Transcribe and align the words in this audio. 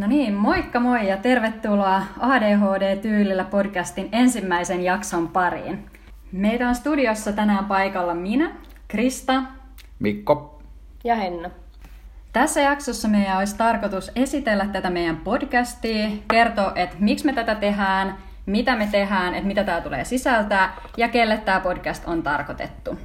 No 0.00 0.06
niin, 0.06 0.34
moikka 0.34 0.80
moi 0.80 1.08
ja 1.08 1.16
tervetuloa 1.16 2.02
ADHD-tyylillä 2.20 3.44
podcastin 3.44 4.08
ensimmäisen 4.12 4.84
jakson 4.84 5.28
pariin. 5.28 5.90
Meitä 6.32 6.68
on 6.68 6.74
studiossa 6.74 7.32
tänään 7.32 7.64
paikalla 7.64 8.14
minä, 8.14 8.50
Krista 8.88 9.42
Mikko 9.98 10.62
ja 11.04 11.14
Henna. 11.14 11.50
Tässä 12.32 12.60
jaksossa 12.60 13.08
meidän 13.08 13.38
olisi 13.38 13.56
tarkoitus 13.56 14.10
esitellä 14.16 14.66
tätä 14.66 14.90
meidän 14.90 15.16
podcastia, 15.16 16.08
kertoa, 16.30 16.72
että 16.74 16.96
miksi 16.98 17.26
me 17.26 17.32
tätä 17.32 17.54
tehdään, 17.54 18.18
mitä 18.46 18.76
me 18.76 18.88
tehdään, 18.92 19.34
että 19.34 19.46
mitä 19.48 19.64
tämä 19.64 19.80
tulee 19.80 20.04
sisältää 20.04 20.76
ja 20.96 21.08
kelle 21.08 21.36
tämä 21.36 21.60
podcast 21.60 22.08
on 22.08 22.22
tarkoitettu. 22.22 22.98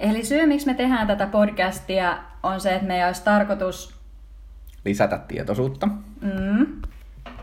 Eli 0.00 0.24
syy, 0.24 0.46
miksi 0.46 0.66
me 0.66 0.74
tehdään 0.74 1.06
tätä 1.06 1.26
podcastia, 1.26 2.18
on 2.42 2.60
se, 2.60 2.74
että 2.74 2.86
meidän 2.86 3.06
olisi 3.06 3.24
tarkoitus 3.24 4.01
lisätä 4.84 5.18
tietoisuutta 5.18 5.88
mm, 6.20 6.66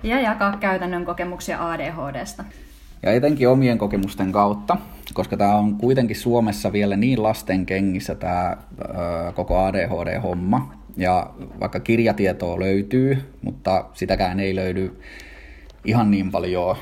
ja 0.03 0.21
jakaa 0.21 0.57
käytännön 0.57 1.05
kokemuksia 1.05 1.71
ADHDsta. 1.71 2.43
Ja 3.03 3.11
etenkin 3.11 3.49
omien 3.49 3.77
kokemusten 3.77 4.31
kautta, 4.31 4.77
koska 5.13 5.37
tämä 5.37 5.55
on 5.55 5.75
kuitenkin 5.75 6.15
Suomessa 6.15 6.73
vielä 6.73 6.95
niin 6.95 7.23
lasten 7.23 7.65
kengissä 7.65 8.15
tämä 8.15 8.57
ö, 8.81 8.85
koko 9.31 9.59
ADHD-homma. 9.59 10.73
Ja 10.97 11.29
vaikka 11.59 11.79
kirjatietoa 11.79 12.59
löytyy, 12.59 13.17
mutta 13.41 13.85
sitäkään 13.93 14.39
ei 14.39 14.55
löydy 14.55 15.01
ihan 15.85 16.11
niin 16.11 16.31
paljon, 16.31 16.75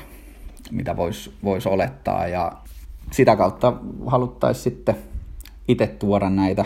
mitä 0.70 0.96
voisi 0.96 1.32
vois 1.44 1.66
olettaa. 1.66 2.28
Ja 2.28 2.52
sitä 3.10 3.36
kautta 3.36 3.72
haluttaisiin 4.06 4.64
sitten 4.64 4.94
itse 5.68 5.86
tuoda 5.86 6.30
näitä 6.30 6.64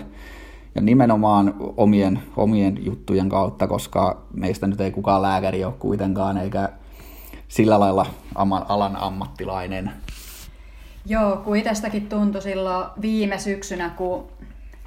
ja 0.74 0.82
nimenomaan 0.82 1.54
omien, 1.76 2.22
omien 2.36 2.84
juttujen 2.84 3.28
kautta, 3.28 3.66
koska 3.66 4.22
meistä 4.34 4.66
nyt 4.66 4.80
ei 4.80 4.90
kukaan 4.90 5.22
lääkäri 5.22 5.64
ole 5.64 5.74
kuitenkaan, 5.78 6.38
eikä 6.38 6.68
sillä 7.48 7.80
lailla 7.80 8.06
alan 8.68 8.96
ammattilainen. 8.96 9.92
Joo, 11.06 11.36
kun 11.36 11.56
itsestäkin 11.56 12.08
tuntui 12.08 12.42
silloin 12.42 12.86
viime 13.00 13.38
syksynä, 13.38 13.90
kun 13.90 14.26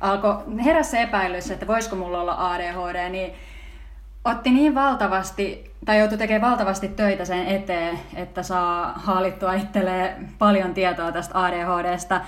alkoi 0.01 0.35
herässä 0.65 0.91
se 0.91 1.01
epäilys, 1.01 1.51
että 1.51 1.67
voisiko 1.67 1.95
mulla 1.95 2.21
olla 2.21 2.53
ADHD, 2.53 3.09
niin 3.09 3.33
otti 4.25 4.49
niin 4.49 4.75
valtavasti, 4.75 5.71
tai 5.85 5.99
joutui 5.99 6.17
tekemään 6.17 6.51
valtavasti 6.51 6.87
töitä 6.87 7.25
sen 7.25 7.47
eteen, 7.47 7.99
että 8.15 8.43
saa 8.43 8.93
haalittua 8.95 9.53
itselleen 9.53 10.29
paljon 10.39 10.73
tietoa 10.73 11.11
tästä 11.11 11.43
ADHDsta, 11.43 12.21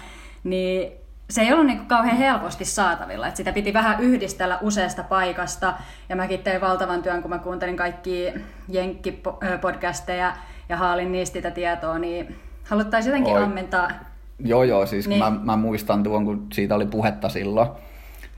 niin 0.44 0.92
se 1.30 1.42
ei 1.42 1.54
ollut 1.54 1.66
niin 1.66 1.78
kuin 1.78 1.88
kauhean 1.88 2.18
helposti 2.18 2.66
saatavilla. 2.66 3.28
Että 3.28 3.38
sitä 3.38 3.52
piti 3.52 3.74
vähän 3.74 4.00
yhdistellä 4.00 4.58
useasta 4.62 5.04
paikasta. 5.04 5.74
Ja 6.10 6.16
mäkin 6.16 6.40
tein 6.40 6.62
valtavan 6.62 7.04
työn, 7.04 7.22
kun 7.22 7.32
mä 7.32 7.40
kuuntelin 7.40 7.78
kaikki 7.78 8.34
Jenkki-podcasteja 8.70 10.34
ja 10.70 10.78
haalin 10.78 11.12
niistä 11.12 11.34
sitä 11.34 11.52
tietoa, 11.52 12.00
niin 12.00 12.36
haluttaisiin 12.64 13.12
jotenkin 13.12 13.34
Oi. 13.34 13.44
ammentaa. 13.44 13.92
Joo, 14.40 14.64
joo, 14.64 14.86
siis 14.86 15.08
niin. 15.08 15.20
mä, 15.20 15.32
mä, 15.44 15.58
muistan 15.58 16.04
tuon, 16.04 16.26
kun 16.26 16.48
siitä 16.54 16.76
oli 16.76 16.86
puhetta 16.86 17.30
silloin. 17.30 17.70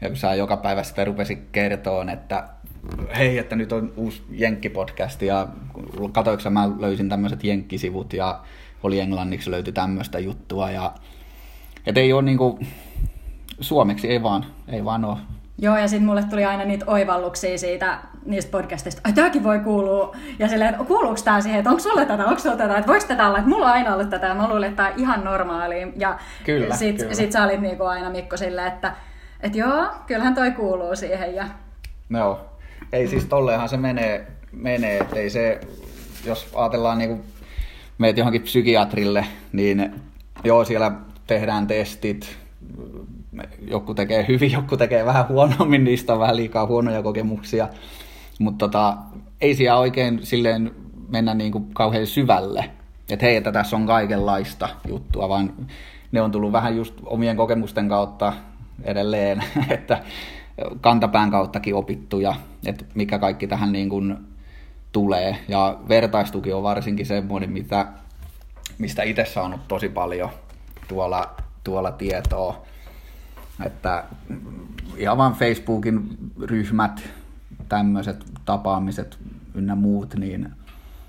Ja 0.02 0.08
kun 0.08 0.18
sä 0.18 0.36
joka 0.36 0.58
päivä 0.58 0.84
sitten 0.84 1.08
rupesit 1.08 1.40
kertoa, 1.52 2.12
että 2.12 2.50
hei, 3.18 3.38
että 3.38 3.56
nyt 3.56 3.72
on 3.72 3.94
uusi 3.96 4.24
Jenkki-podcast 4.32 5.22
ja 5.22 5.48
katoinko 6.12 6.50
mä 6.50 6.70
löysin 6.80 7.10
tämmöiset 7.10 7.44
Jenkkisivut 7.44 8.14
ja 8.14 8.40
oli 8.84 9.00
englanniksi 9.00 9.52
löytyi 9.52 9.74
tämmöistä 9.74 10.20
juttua 10.20 10.72
ja 10.72 10.94
et 11.86 11.98
ei 11.98 12.14
ole 12.14 12.22
niinku, 12.22 12.60
suomeksi 13.60 14.08
ei 14.08 14.24
vaan, 14.24 14.46
ei 14.68 14.86
vaan 14.86 15.06
ole. 15.06 15.18
Joo, 15.62 15.78
ja 15.78 15.88
sitten 15.88 16.08
mulle 16.08 16.24
tuli 16.24 16.46
aina 16.46 16.66
niitä 16.66 16.86
oivalluksia 16.88 17.58
siitä, 17.58 18.00
niistä 18.26 18.52
podcastista, 18.52 19.02
ai 19.04 19.14
tämäkin 19.14 19.44
voi 19.44 19.60
kuulua, 19.60 20.16
ja 20.40 20.48
silleen, 20.48 20.74
että 20.74 20.84
kuuluuko 20.84 21.20
tämä 21.24 21.42
siihen, 21.42 21.60
että 21.60 21.70
onko 21.70 21.82
sulle 21.82 22.06
tätä, 22.06 22.26
onko 22.26 22.40
sulle 22.40 22.58
tätä, 22.58 22.78
että 22.78 22.92
voiko 22.92 23.08
tätä 23.08 23.28
olla, 23.28 23.38
että 23.38 23.50
mulla 23.50 23.66
on 23.66 23.72
aina 23.72 23.94
ollut 23.94 24.10
tätä, 24.10 24.28
ja 24.28 24.36
mä 24.36 24.50
luulin, 24.50 24.70
että 24.70 24.84
tämä 24.84 24.90
on 24.90 25.00
ihan 25.00 25.24
normaali, 25.24 25.94
ja 25.96 26.20
kyllä, 26.44 26.76
sit, 26.76 26.98
kyllä. 26.98 27.14
sit 27.14 27.32
sä 27.32 27.44
olit 27.44 27.62
niinku 27.62 27.84
aina 27.84 28.10
Mikko 28.10 28.38
silleen, 28.38 28.68
että 28.68 28.94
et 29.42 29.56
joo, 29.56 29.88
kyllähän 30.08 30.36
toi 30.36 30.52
kuuluu 30.52 30.96
siihen, 30.96 31.36
ja... 31.36 31.48
No, 32.10 32.40
ei 32.94 33.08
siis 33.08 33.26
tolleenhan 33.26 33.70
se 33.70 33.78
menee, 33.78 34.28
menee 34.52 34.98
että 34.98 35.16
ei 35.16 35.30
se, 35.30 35.60
jos 36.26 36.52
ajatellaan 36.56 36.98
niinku 36.98 37.26
meet 37.98 38.18
johonkin 38.18 38.42
psykiatrille, 38.42 39.26
niin 39.52 40.02
joo, 40.44 40.66
siellä 40.66 40.92
tehdään 41.30 41.68
testit, 41.68 42.38
joku 43.68 43.94
tekee 43.94 44.26
hyvin, 44.28 44.52
joku 44.60 44.78
tekee 44.78 45.06
vähän 45.06 45.28
huonommin, 45.28 45.84
niistä 45.84 46.14
on 46.14 46.20
vähän 46.20 46.36
liikaa 46.36 46.66
huonoja 46.66 47.04
kokemuksia, 47.04 47.68
mutta 48.40 48.66
tota, 48.66 48.98
ei 49.42 49.56
siellä 49.56 49.80
oikein 49.80 50.20
silleen 50.26 50.72
mennä 51.10 51.34
niin 51.34 51.52
kuin 51.52 51.74
kauhean 51.74 52.08
syvälle, 52.08 52.72
että 53.10 53.26
hei, 53.26 53.36
että 53.36 53.52
tässä 53.52 53.76
on 53.76 53.86
kaikenlaista 53.86 54.70
juttua, 54.88 55.30
vaan 55.30 55.54
ne 56.12 56.22
on 56.22 56.32
tullut 56.32 56.52
vähän 56.52 56.78
just 56.78 56.94
omien 57.06 57.38
kokemusten 57.38 57.90
kautta 57.90 58.34
edelleen, 58.84 59.44
että 59.70 60.04
kantapään 60.82 61.32
kauttakin 61.32 61.76
opittuja, 61.76 62.36
että 62.66 62.86
mikä 62.94 63.20
kaikki 63.20 63.48
tähän 63.48 63.72
niin 63.72 63.90
kuin 63.90 64.18
tulee. 64.92 65.38
Ja 65.48 65.78
vertaistuki 65.90 66.54
on 66.54 66.64
varsinkin 66.64 67.06
semmoinen, 67.06 67.52
mitä, 67.52 67.86
mistä 68.78 69.04
itse 69.04 69.26
saanut 69.26 69.68
tosi 69.68 69.90
paljon 69.90 70.30
tuolla, 70.90 71.36
tuolla 71.64 71.92
tietoa. 71.92 72.66
Että 73.66 74.04
ihan 74.98 75.18
vain 75.18 75.34
Facebookin 75.34 76.18
ryhmät, 76.42 77.02
tämmöiset 77.70 78.26
tapaamiset 78.46 79.18
ynnä 79.54 79.76
muut, 79.76 80.16
niin 80.16 80.54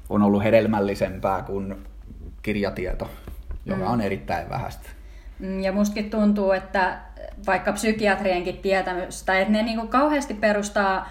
on 0.09 0.23
ollut 0.23 0.43
hedelmällisempää 0.43 1.43
kuin 1.43 1.77
kirjatieto, 2.43 3.11
joka 3.67 3.85
mm. 3.85 3.91
on 3.91 4.01
erittäin 4.01 4.51
vähäistä. 4.51 4.89
Mm, 5.39 5.61
ja 5.61 5.73
mustakin 5.73 6.11
tuntuu, 6.11 6.53
että 6.53 6.99
vaikka 7.47 7.73
psykiatrienkin 7.73 8.57
tietämystä, 8.59 9.41
että 9.41 9.53
ne 9.53 9.63
niinku 9.63 9.87
kauheasti 9.87 10.35
perustaa 10.35 11.11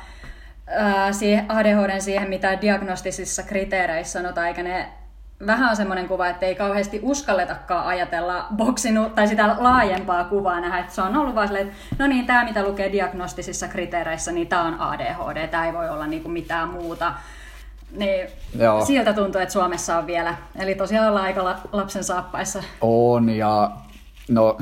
ää, 0.68 1.14
siihen 1.14 1.46
ADHD 1.52 2.00
siihen, 2.00 2.30
mitä 2.30 2.62
diagnostisissa 2.62 3.44
kriteereissä 3.44 4.20
sanotaan, 4.20 4.48
eikä 4.48 4.64
ne 4.64 4.90
vähän 5.48 5.70
on 5.70 5.76
semmoinen 5.76 6.08
kuva, 6.08 6.28
että 6.28 6.46
ei 6.46 6.56
kauheasti 6.56 7.00
uskalletakaan 7.04 7.86
ajatella 7.86 8.48
boksinu, 8.56 9.10
tai 9.10 9.28
sitä 9.28 9.56
laajempaa 9.60 10.24
kuvaa 10.24 10.60
nähdä, 10.60 10.80
että 10.80 10.94
se 10.94 11.02
on 11.02 11.18
ollut 11.18 11.36
vaan 11.36 11.48
silleen, 11.48 11.68
että 11.68 11.78
no 12.00 12.08
niin, 12.08 12.26
tämä 12.26 12.44
mitä 12.44 12.64
lukee 12.64 12.92
diagnostisissa 12.92 13.68
kriteereissä, 13.68 14.32
niin 14.32 14.48
tämä 14.48 14.64
on 14.64 14.82
ADHD, 14.82 15.48
tämä 15.48 15.66
ei 15.66 15.74
voi 15.74 15.90
olla 15.90 16.08
niinku 16.08 16.30
mitään 16.30 16.70
muuta. 16.70 17.14
Niin 17.92 18.28
Joo. 18.58 18.86
siltä 18.86 19.14
tuntuu, 19.14 19.42
että 19.42 19.54
Suomessa 19.54 19.98
on 19.98 20.08
vielä, 20.08 20.36
eli 20.60 20.76
tosiaan 20.76 21.10
ollaan 21.10 21.26
aika 21.26 21.60
lapsen 21.72 22.04
saappaissa. 22.04 22.64
On, 22.82 23.30
ja 23.30 23.72
no 24.30 24.58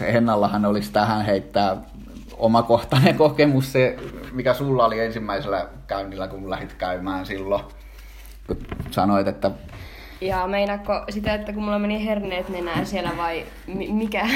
Hennallahan 0.00 0.64
olisi 0.64 0.92
tähän 0.92 1.24
heittää 1.24 1.76
omakohtainen 2.36 3.16
kokemus, 3.16 3.72
se 3.72 3.96
mikä 4.32 4.54
sulla 4.54 4.86
oli 4.86 5.00
ensimmäisellä 5.00 5.68
käynnillä, 5.86 6.28
kun 6.28 6.50
lähdit 6.50 6.72
käymään 6.72 7.26
silloin. 7.26 7.64
Sanoit, 8.90 9.28
että 9.28 9.50
ja 10.20 10.46
meinaako 10.46 11.04
sitä, 11.10 11.34
että 11.34 11.52
kun 11.52 11.62
mulla 11.62 11.78
meni 11.78 12.06
herneet 12.06 12.48
nenään 12.48 12.86
siellä 12.86 13.10
vai 13.16 13.44
mi- 13.66 13.92
mikä? 13.92 14.26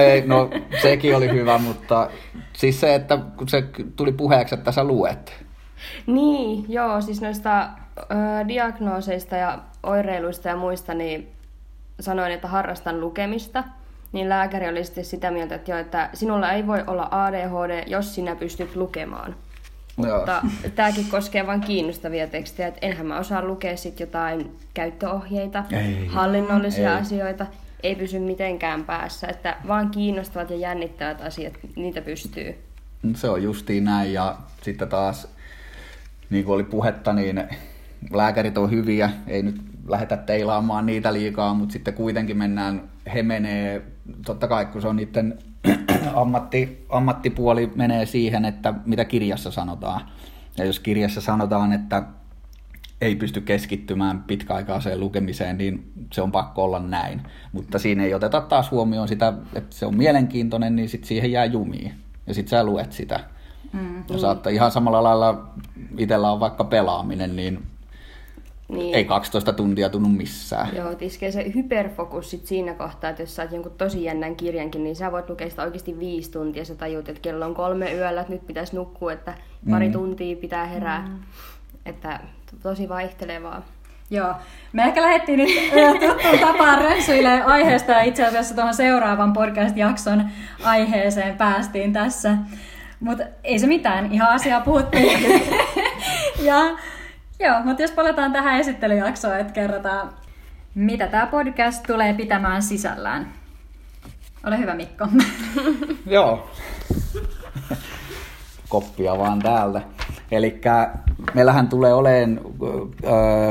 Ei, 0.00 0.26
no 0.26 0.50
sekin 0.82 1.16
oli 1.16 1.28
hyvä, 1.30 1.58
mutta 1.58 2.10
siis 2.52 2.80
se, 2.80 2.94
että 2.94 3.18
kun 3.36 3.48
se 3.48 3.64
tuli 3.96 4.12
puheeksi, 4.12 4.54
että 4.54 4.72
sä 4.72 4.84
luet. 4.84 5.44
Niin, 6.06 6.64
joo, 6.68 7.00
siis 7.00 7.20
noista 7.22 7.68
ö, 7.98 8.04
diagnooseista 8.48 9.36
ja 9.36 9.58
oireiluista 9.82 10.48
ja 10.48 10.56
muista, 10.56 10.94
niin 10.94 11.28
sanoin, 12.00 12.32
että 12.32 12.48
harrastan 12.48 13.00
lukemista. 13.00 13.64
Niin 14.12 14.28
lääkäri 14.28 14.68
oli 14.68 14.84
sitten 14.84 15.04
sitä 15.04 15.30
mieltä, 15.30 15.54
että, 15.54 15.70
jo, 15.70 15.78
että 15.78 16.10
sinulla 16.14 16.52
ei 16.52 16.66
voi 16.66 16.84
olla 16.86 17.08
ADHD, 17.10 17.84
jos 17.86 18.14
sinä 18.14 18.36
pystyt 18.36 18.76
lukemaan. 18.76 19.34
Mutta 19.96 20.42
tämäkin 20.74 21.08
koskee 21.10 21.46
vain 21.46 21.60
kiinnostavia 21.60 22.26
tekstejä, 22.26 22.68
että 22.68 22.86
enhän 22.86 23.06
mä 23.06 23.18
osaa 23.18 23.44
lukea 23.44 23.76
sit 23.76 24.00
jotain 24.00 24.56
käyttöohjeita, 24.74 25.64
ei, 25.72 26.06
hallinnollisia 26.06 26.92
ei. 26.92 27.00
asioita, 27.00 27.46
ei 27.82 27.94
pysy 27.94 28.18
mitenkään 28.18 28.84
päässä, 28.84 29.26
että 29.26 29.56
vaan 29.68 29.90
kiinnostavat 29.90 30.50
ja 30.50 30.56
jännittävät 30.56 31.20
asiat, 31.20 31.52
niitä 31.76 32.02
pystyy. 32.02 32.54
Se 33.14 33.28
on 33.28 33.42
justiin 33.42 33.84
näin. 33.84 34.12
Ja 34.12 34.36
sitten 34.62 34.88
taas, 34.88 35.28
niin 36.30 36.44
kuin 36.44 36.54
oli 36.54 36.64
puhetta, 36.64 37.12
niin 37.12 37.44
lääkärit 38.12 38.58
on 38.58 38.70
hyviä, 38.70 39.10
ei 39.26 39.42
nyt 39.42 39.56
lähdetä 39.88 40.16
teilaamaan 40.16 40.86
niitä 40.86 41.12
liikaa, 41.12 41.54
mutta 41.54 41.72
sitten 41.72 41.94
kuitenkin 41.94 42.36
mennään, 42.36 42.82
he 43.14 43.22
menee, 43.22 43.82
totta 44.26 44.48
kai 44.48 44.66
kun 44.66 44.82
se 44.82 44.88
on 44.88 44.96
niiden 44.96 45.38
ammatti, 46.14 46.86
ammattipuoli 46.88 47.72
menee 47.74 48.06
siihen, 48.06 48.44
että 48.44 48.74
mitä 48.84 49.04
kirjassa 49.04 49.50
sanotaan. 49.50 50.00
Ja 50.58 50.64
jos 50.64 50.80
kirjassa 50.80 51.20
sanotaan, 51.20 51.72
että 51.72 52.02
ei 53.00 53.16
pysty 53.16 53.40
keskittymään 53.40 54.22
pitkäaikaiseen 54.22 55.00
lukemiseen, 55.00 55.58
niin 55.58 55.92
se 56.12 56.22
on 56.22 56.32
pakko 56.32 56.64
olla 56.64 56.78
näin. 56.78 57.22
Mutta 57.52 57.78
siinä 57.78 58.04
ei 58.04 58.14
oteta 58.14 58.40
taas 58.40 58.70
huomioon 58.70 59.08
sitä, 59.08 59.32
että 59.54 59.76
se 59.76 59.86
on 59.86 59.96
mielenkiintoinen, 59.96 60.76
niin 60.76 60.88
sitten 60.88 61.08
siihen 61.08 61.32
jää 61.32 61.44
jumiin. 61.44 61.94
Ja 62.26 62.34
sitten 62.34 62.50
sä 62.50 62.64
luet 62.64 62.92
sitä. 62.92 63.20
Mm. 63.72 64.04
Ja 64.10 64.18
saattaa 64.18 64.52
ihan 64.52 64.70
samalla 64.70 65.02
lailla, 65.02 65.48
itsellä 65.98 66.32
on 66.32 66.40
vaikka 66.40 66.64
pelaaminen, 66.64 67.36
niin 67.36 67.62
niin. 68.68 68.94
Ei 68.94 69.04
12 69.04 69.52
tuntia 69.52 69.88
tunnu 69.88 70.08
missään. 70.08 70.76
Joo, 70.76 70.96
iskee 71.00 71.32
se 71.32 71.52
hyperfokus 71.54 72.30
sit 72.30 72.46
siinä 72.46 72.74
kohtaa, 72.74 73.10
että 73.10 73.22
jos 73.22 73.36
saat 73.36 73.52
jonkun 73.52 73.72
tosi 73.78 74.04
jännän 74.04 74.36
kirjankin, 74.36 74.84
niin 74.84 74.96
sä 74.96 75.12
voit 75.12 75.30
lukea 75.30 75.50
sitä 75.50 75.62
oikeasti 75.62 75.98
viisi 75.98 76.30
tuntia. 76.30 76.64
Sä 76.64 76.74
tajut, 76.74 77.08
että 77.08 77.20
kello 77.20 77.44
on 77.44 77.54
kolme 77.54 77.94
yöllä, 77.94 78.20
että 78.20 78.32
nyt 78.32 78.46
pitäisi 78.46 78.76
nukkua, 78.76 79.12
että 79.12 79.34
pari 79.70 79.86
mm. 79.86 79.92
tuntia 79.92 80.36
pitää 80.36 80.66
herää. 80.66 81.06
Mm. 81.08 81.18
Että 81.86 82.20
tosi 82.62 82.88
vaihtelevaa. 82.88 83.62
Joo. 84.10 84.34
Me 84.72 84.82
ehkä 84.82 85.02
lähdettiin 85.02 85.38
nyt 85.38 85.50
tuttuun 86.00 86.38
tapaan 86.38 86.84
rönsyille 86.84 87.42
aiheesta 87.42 87.92
ja 87.92 88.02
itse 88.02 88.26
asiassa 88.26 88.54
tuohon 88.54 88.74
seuraavan 88.74 89.32
podcast-jakson 89.32 90.24
aiheeseen 90.64 91.36
päästiin 91.36 91.92
tässä. 91.92 92.36
Mutta 93.00 93.24
ei 93.44 93.58
se 93.58 93.66
mitään, 93.66 94.12
ihan 94.12 94.30
asiaa 94.30 94.60
puhuttiin. 94.60 95.40
ja 96.48 96.78
Joo, 97.40 97.62
mutta 97.64 97.82
jos 97.82 97.90
palataan 97.90 98.32
tähän 98.32 98.60
esittelyjaksoon, 98.60 99.40
että 99.40 99.52
kerrotaan, 99.52 100.10
mitä 100.74 101.06
tämä 101.06 101.26
podcast 101.26 101.82
tulee 101.86 102.14
pitämään 102.14 102.62
sisällään. 102.62 103.32
Ole 104.46 104.58
hyvä 104.58 104.74
Mikko. 104.74 105.08
Joo. 106.06 106.50
Koppia 108.68 109.18
vaan 109.18 109.38
täältä. 109.38 109.82
Eli 110.30 110.60
meillähän 111.34 111.68
tulee 111.68 111.94
olemaan 111.94 112.40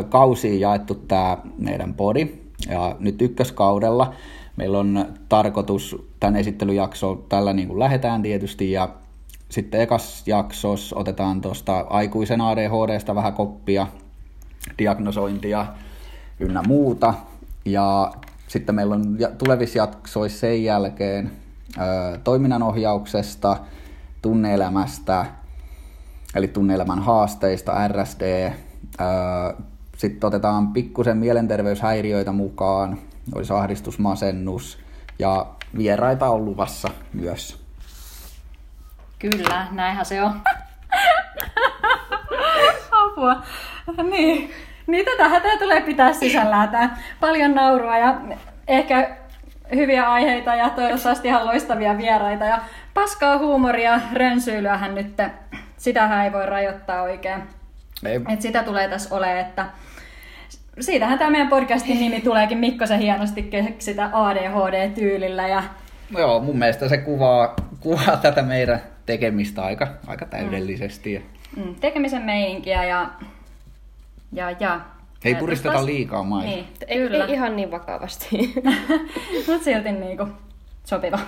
kausiin 0.09 0.59
jaettu 0.59 0.95
tämä 0.95 1.37
meidän 1.57 1.93
podi. 1.93 2.27
Ja 2.69 2.95
nyt 2.99 3.21
ykköskaudella 3.21 4.13
meillä 4.55 4.79
on 4.79 5.05
tarkoitus 5.29 6.07
tämän 6.19 6.35
esittelyjakso 6.35 7.25
tällä 7.29 7.53
niin 7.53 7.67
kuin 7.67 7.79
lähetään 7.79 8.21
tietysti 8.21 8.71
ja 8.71 8.89
sitten 9.49 9.81
ekas 9.81 10.23
jaksossa 10.27 10.95
otetaan 10.95 11.41
tuosta 11.41 11.79
aikuisen 11.89 12.41
ADHDsta 12.41 13.15
vähän 13.15 13.33
koppia, 13.33 13.87
diagnosointia 14.77 15.65
ynnä 16.39 16.63
muuta. 16.67 17.13
Ja 17.65 18.11
sitten 18.47 18.75
meillä 18.75 18.95
on 18.95 19.17
tulevissa 19.37 19.77
jaksoissa 19.77 20.39
sen 20.39 20.63
jälkeen 20.63 21.31
toiminnanohjauksesta, 22.23 23.57
tunneelämästä, 24.21 25.25
eli 26.35 26.47
tunneelämän 26.47 26.99
haasteista, 26.99 27.87
RSD. 27.87 28.51
sitten 29.97 30.27
otetaan 30.27 30.73
pikkusen 30.73 31.17
mielenterveyshäiriöitä 31.17 32.31
mukaan, 32.31 32.97
olisi 33.35 33.53
ahdistus, 33.53 33.99
masennus 33.99 34.77
ja 35.19 35.45
vieraita 35.77 36.29
on 36.29 36.45
luvassa 36.45 36.89
myös. 37.13 37.64
Kyllä, 39.19 39.67
näinhän 39.71 40.05
se 40.05 40.21
on. 40.21 40.41
Apua. 42.91 43.41
Niin. 44.03 44.51
Niin 44.87 45.05
tätähän 45.05 45.41
tämä 45.41 45.57
tulee 45.57 45.81
pitää 45.81 46.13
sisällään. 46.13 46.69
Tää. 46.69 46.97
Paljon 47.19 47.55
naurua 47.55 47.97
ja 47.97 48.15
ehkä 48.67 49.17
hyviä 49.75 50.11
aiheita 50.11 50.55
ja 50.55 50.69
toivottavasti 50.69 51.27
ihan 51.27 51.45
loistavia 51.45 51.97
vieraita. 51.97 52.45
Ja 52.45 52.59
paskaa 52.93 53.37
huumoria, 53.37 53.99
rönsyilyähän 54.13 54.95
nyt, 54.95 55.17
sitähän 55.77 56.25
ei 56.25 56.31
voi 56.31 56.45
rajoittaa 56.45 57.01
oikein. 57.01 57.43
Ei. 58.05 58.21
Et 58.29 58.41
sitä 58.41 58.63
tulee 58.63 58.87
tässä 58.87 59.15
ole, 59.15 59.39
että 59.39 59.65
siitähän 60.79 61.19
tämä 61.19 61.31
meidän 61.31 61.49
podcastin 61.49 61.99
nimi 61.99 62.21
tuleekin 62.21 62.57
Mikkosen 62.57 62.99
hienosti 62.99 63.43
keksitä 63.43 64.09
ADHD-tyylillä. 64.13 65.47
Ja... 65.47 65.63
No 66.09 66.19
joo, 66.19 66.39
mun 66.39 66.57
mielestä 66.57 66.89
se 66.89 66.97
kuvaa, 66.97 67.53
kuvaa 67.79 68.17
tätä 68.17 68.41
meidän 68.41 68.81
tekemistä 69.05 69.63
aika, 69.63 69.87
aika 70.07 70.25
täydellisesti. 70.25 71.25
Mm, 71.55 71.75
tekemisen 71.75 72.21
meininkiä 72.21 72.83
ja, 72.83 73.09
ja, 74.31 74.51
ja 74.59 74.81
ei 75.25 75.35
puristeta 75.35 75.85
liikaa 75.85 76.23
maita. 76.23 76.49
Niin, 76.49 76.67
ei, 76.87 76.99
ei, 76.99 77.33
ihan 77.33 77.55
niin 77.55 77.71
vakavasti. 77.71 78.53
Mutta 79.47 79.63
silti 79.63 79.91
niinku 79.91 80.27
sopiva. 80.83 81.19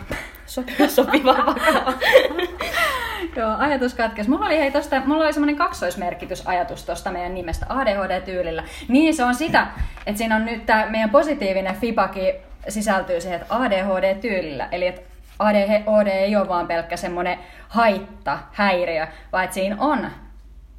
sopiva, 0.45 0.87
sopiva 0.87 1.37
vakava. 1.37 1.93
Joo, 3.35 3.55
ajatus 3.57 3.93
katkesi. 3.93 4.29
Mulla 4.29 4.45
oli, 4.45 4.57
hei, 4.57 4.71
tosta, 4.71 5.01
mulla 5.05 5.23
oli 5.23 5.33
semmoinen 5.33 5.55
kaksoismerkitysajatus 5.55 6.85
tuosta 6.85 7.11
meidän 7.11 7.33
nimestä 7.33 7.65
ADHD-tyylillä. 7.69 8.63
Niin 8.87 9.13
se 9.13 9.23
on 9.23 9.35
sitä, 9.35 9.67
että 10.05 10.17
siinä 10.17 10.35
on 10.35 10.45
nyt 10.45 10.65
tämä 10.65 10.89
meidän 10.89 11.09
positiivinen 11.09 11.75
fibaki 11.75 12.33
sisältyy 12.69 13.21
siihen, 13.21 13.41
että 13.41 13.55
ADHD-tyylillä. 13.55 14.67
Eli 14.71 14.87
että 14.87 15.01
ADHD 15.39 16.07
ei 16.07 16.35
ole 16.35 16.47
vaan 16.47 16.67
pelkkä 16.67 16.97
semmoinen 16.97 17.39
haitta, 17.67 18.39
häiriö, 18.51 19.07
vaan 19.31 19.43
että 19.43 19.53
siinä 19.53 19.75
on 19.79 20.07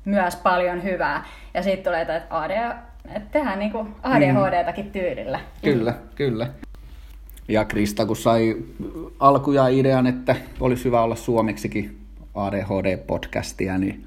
myös 0.05 0.37
paljon 0.37 0.83
hyvää. 0.83 1.25
Ja 1.55 1.63
sitten 1.63 1.85
tulee, 1.85 2.01
että 2.01 2.23
ADHD, 2.31 2.77
että 3.15 3.29
tehdään 3.31 3.59
niin 3.59 3.73
ADHD-takin 4.03 4.85
mm. 4.85 4.93
tyylillä. 4.93 5.41
Kyllä, 5.63 5.95
kyllä. 6.15 6.47
Ja 7.49 7.65
Krista, 7.65 8.07
kun 8.07 8.17
sai 8.17 8.57
alkuja 9.21 9.69
idean, 9.69 10.07
että 10.07 10.37
olisi 10.61 10.85
hyvä 10.85 11.03
olla 11.03 11.17
suomeksikin 11.17 11.99
ADHD-podcastia, 12.35 13.79
niin 13.79 14.07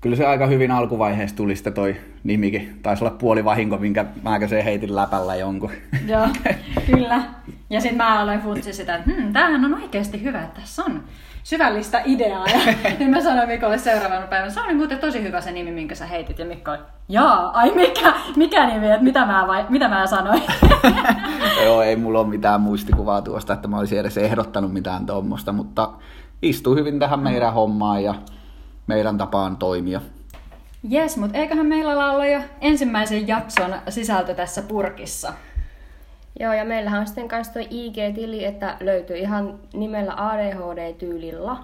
kyllä 0.00 0.16
se 0.16 0.26
aika 0.26 0.46
hyvin 0.46 0.70
alkuvaiheessa 0.70 1.36
tuli 1.36 1.56
sitten 1.56 1.72
toi 1.72 1.96
nimikin. 2.24 2.78
Taisi 2.82 3.04
olla 3.04 3.16
puoli 3.18 3.44
vahinko, 3.44 3.78
minkä 3.78 4.04
mäkö 4.22 4.48
se 4.48 4.64
heitin 4.64 4.96
läpällä 4.96 5.36
jonkun. 5.36 5.70
Joo, 6.06 6.28
kyllä. 6.86 7.22
Ja 7.70 7.80
sitten 7.80 7.96
mä 7.96 8.20
aloin 8.20 8.40
futsi 8.40 8.72
sitä, 8.72 8.94
että 8.94 9.10
hm, 9.10 9.32
tämähän 9.32 9.64
on 9.64 9.74
oikeasti 9.74 10.22
hyvä, 10.22 10.42
että 10.42 10.60
tässä 10.60 10.84
on 10.84 11.02
syvällistä 11.42 12.02
ideaa. 12.04 12.46
Ja 12.46 12.74
niin 12.98 13.10
mä 13.10 13.20
sanoin 13.20 13.48
Mikolle 13.48 13.78
seuraavana 13.78 14.26
päivänä, 14.26 14.50
se 14.50 14.60
oli 14.60 14.74
muuten 14.74 14.98
tosi 14.98 15.22
hyvä 15.22 15.40
se 15.40 15.52
nimi, 15.52 15.70
minkä 15.70 15.94
sä 15.94 16.06
heitit. 16.06 16.38
Ja 16.38 16.44
Mikko 16.44 16.70
oli, 16.70 16.80
jaa, 17.08 17.50
ai 17.50 17.72
mikä, 17.74 18.12
mikä 18.36 18.66
nimi, 18.66 18.90
että 18.90 19.02
mitä 19.02 19.26
mä, 19.26 19.44
vai, 19.46 19.64
mitä 19.68 19.88
mä 19.88 20.06
sanoin. 20.06 20.42
Joo, 21.64 21.82
ei 21.82 21.96
mulla 21.96 22.20
ole 22.20 22.28
mitään 22.28 22.60
muistikuvaa 22.60 23.22
tuosta, 23.22 23.52
että 23.52 23.68
mä 23.68 23.78
olisin 23.78 24.00
edes 24.00 24.16
ehdottanut 24.16 24.72
mitään 24.72 25.06
tuommoista, 25.06 25.52
mutta 25.52 25.90
istuu 26.42 26.74
hyvin 26.74 26.98
tähän 26.98 27.20
meidän 27.20 27.54
hommaan 27.54 28.04
ja 28.04 28.14
meidän 28.90 29.18
tapaan 29.18 29.56
toimia. 29.56 30.00
Jes, 30.88 31.16
mutta 31.16 31.38
eiköhän 31.38 31.66
meillä 31.66 32.12
olla 32.12 32.26
jo 32.26 32.40
ensimmäisen 32.60 33.28
jakson 33.28 33.74
sisältö 33.88 34.34
tässä 34.34 34.62
purkissa. 34.62 35.32
Joo, 36.40 36.52
ja 36.52 36.64
meillähän 36.64 37.00
on 37.00 37.06
sitten 37.06 37.28
kanssa 37.28 37.52
tuo 37.52 37.62
IG-tili, 37.70 38.44
että 38.44 38.76
löytyy 38.80 39.16
ihan 39.16 39.58
nimellä 39.72 40.14
ADHD-tyylillä. 40.16 41.56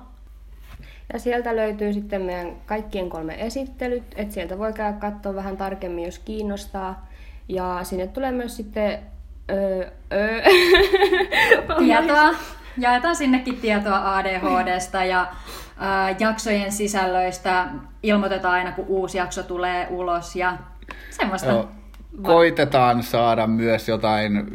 Ja 1.12 1.19
sieltä 1.19 1.56
löytyy 1.56 1.93
sitten 1.93 2.23
meidän 2.23 2.56
kaikkien 2.67 3.08
kolme 3.08 3.34
esittelyt, 3.38 4.02
että 4.17 4.34
sieltä 4.34 4.58
voi 4.58 4.72
käydä 4.72 4.99
katsoa 4.99 5.34
vähän 5.34 5.56
tarkemmin, 5.56 6.05
jos 6.05 6.19
kiinnostaa. 6.19 7.06
Ja 7.48 7.81
sinne 7.82 8.06
tulee 8.06 8.32
myös 8.32 8.56
sitten 8.56 8.98
öö, 9.51 9.91
öö. 10.12 10.43
tietoa. 11.79 12.34
Jaetaan 12.79 13.17
sinnekin 13.17 13.56
tietoa 13.56 14.17
ADHDsta 14.17 15.05
ja 15.05 15.21
äh, 15.21 16.17
jaksojen 16.19 16.73
sisällöistä. 16.73 17.67
Ilmoitetaan 18.03 18.55
aina, 18.55 18.73
kun 18.73 18.85
uusi 18.89 19.19
jakso 19.19 19.43
tulee 19.43 19.87
ulos 19.91 20.37
ja 20.37 20.59
semmoista. 21.11 21.51
Joo 21.51 21.69
koitetaan 22.23 23.03
saada 23.03 23.47
myös 23.47 23.89
jotain 23.89 24.47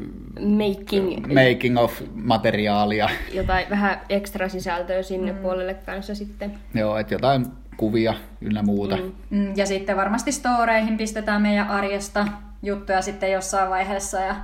making, 0.58 1.34
making 1.34 1.80
of 1.80 2.01
materiaalia. 2.13 3.10
Jotain 3.34 3.70
vähän 3.70 4.01
ekstra 4.10 4.50
sisältöä 4.50 5.04
sinne 5.04 5.32
mm. 5.32 5.38
puolelle 5.38 5.74
kanssa 5.74 6.16
sitten. 6.16 6.58
Joo, 6.74 6.98
että 6.98 7.13
jotain 7.13 7.46
kuvia 7.78 8.13
ynnä 8.42 8.63
muuta. 8.63 8.98
Mm. 8.98 9.12
Mm, 9.30 9.54
ja 9.56 9.66
sitten 9.66 9.98
varmasti 9.98 10.32
storeihin 10.32 10.98
pistetään 10.98 11.42
meidän 11.42 11.68
arjesta 11.68 12.28
juttuja 12.63 13.01
sitten 13.01 13.32
jossain 13.32 13.70
vaiheessa 13.70 14.20
ja 14.20 14.36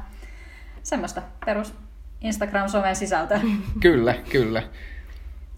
semmoista 0.84 1.22
perus 1.46 1.74
Instagram-somen 2.22 2.96
sisältöä. 2.96 3.42
kyllä, 3.80 4.14
kyllä. 4.30 4.64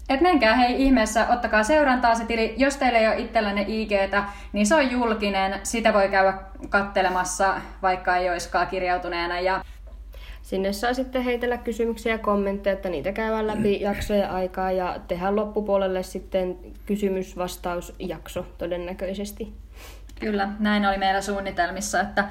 Et 0.08 0.20
menkää 0.20 0.56
hei 0.56 0.82
ihmeessä, 0.82 1.26
ottakaa 1.28 1.62
seurantaa 1.62 2.14
se 2.14 2.24
tili. 2.24 2.54
Jos 2.56 2.76
teillä 2.76 2.98
ei 2.98 3.08
ole 3.08 3.18
itsellänne 3.18 3.64
IGtä, 3.68 4.24
niin 4.52 4.66
se 4.66 4.74
on 4.74 4.90
julkinen. 4.90 5.60
Sitä 5.62 5.92
voi 5.92 6.08
käydä 6.08 6.34
kattelemassa, 6.68 7.54
vaikka 7.82 8.16
ei 8.16 8.30
olisikaan 8.30 8.66
kirjautuneena. 8.66 9.40
Ja 9.40 9.64
Sinne 10.42 10.72
saa 10.72 10.94
sitten 10.94 11.22
heitellä 11.22 11.58
kysymyksiä 11.58 12.12
ja 12.12 12.18
kommentteja, 12.18 12.72
että 12.74 12.88
niitä 12.88 13.12
käydään 13.12 13.46
läpi 13.46 13.80
jaksojen 13.80 14.30
aikaa 14.30 14.72
ja 14.72 14.96
tehdään 15.08 15.36
loppupuolelle 15.36 16.02
sitten 16.02 16.58
kysymys-vastausjakso 16.86 18.46
todennäköisesti. 18.58 19.52
Kyllä, 20.20 20.48
näin 20.58 20.86
oli 20.86 20.98
meillä 20.98 21.20
suunnitelmissa, 21.20 22.00
että 22.00 22.28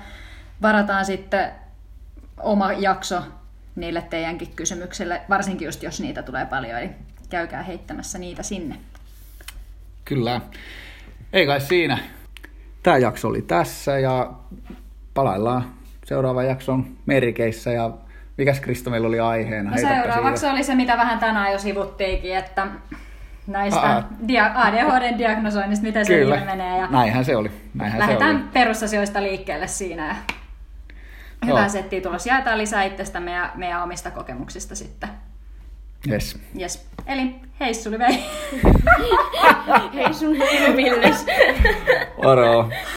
varataan 0.61 1.05
sitten 1.05 1.51
oma 2.37 2.73
jakso 2.73 3.21
niille 3.75 4.01
teidänkin 4.09 4.51
kysymyksille, 4.55 5.21
varsinkin 5.29 5.65
just 5.65 5.83
jos 5.83 6.01
niitä 6.01 6.23
tulee 6.23 6.45
paljon. 6.45 6.79
Eli 6.79 6.89
käykää 7.29 7.63
heittämässä 7.63 8.17
niitä 8.17 8.43
sinne. 8.43 8.75
Kyllä. 10.05 10.41
Ei 11.33 11.45
kai 11.45 11.61
siinä. 11.61 11.97
Tämä 12.83 12.97
jakso 12.97 13.27
oli 13.27 13.41
tässä 13.41 13.99
ja 13.99 14.31
palaillaan 15.13 15.73
seuraavan 16.05 16.47
jakson 16.47 16.85
merkeissä 17.05 17.71
ja 17.71 17.91
mikäs 18.37 18.59
Krista 18.59 18.89
meillä 18.89 19.07
oli 19.07 19.19
aiheena? 19.19 19.71
No 19.71 19.77
seuraavaksi 19.77 20.45
oli 20.47 20.63
se, 20.63 20.75
mitä 20.75 20.97
vähän 20.97 21.19
tänään 21.19 21.51
jo 21.51 21.59
sivuttiinkin, 21.59 22.35
että 22.37 22.67
näistä 23.47 23.79
Aa. 23.79 24.09
dia- 24.27 24.51
ADHD-diagnosoinnista, 24.55 25.83
miten 25.85 26.05
se 26.05 26.13
Kyllä, 26.13 26.35
ilmenee. 26.35 26.77
Ja 26.77 26.87
näinhän 26.87 27.25
se 27.25 27.35
oli. 27.35 27.51
Näinhän 27.73 28.01
se 28.01 28.05
lähdetään 28.05 28.35
oli. 28.35 28.45
perusasioista 28.53 29.23
liikkeelle 29.23 29.67
siinä. 29.67 30.15
Ja 31.41 31.47
Joo. 31.47 31.57
hyvää 31.57 31.69
settiä 31.69 32.01
tulos. 32.01 32.25
Jaetaan 32.25 32.57
lisää 32.57 32.83
itsestämme 32.83 33.31
ja 33.31 33.51
meidän 33.55 33.83
omista 33.83 34.11
kokemuksista 34.11 34.75
sitten. 34.75 35.09
Yes. 36.11 36.39
Yes. 36.59 36.85
Eli 37.07 37.35
hei 37.59 37.73
Suli 37.73 37.99
vei. 37.99 38.23
Hei 39.95 40.13
sun 40.13 40.37
heilu 40.37 40.75
Villes. 40.75 41.25
Moro. 42.23 42.69